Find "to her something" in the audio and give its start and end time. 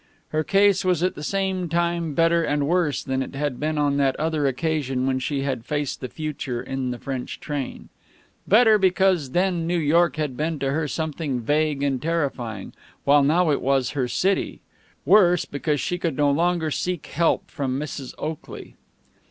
10.57-11.41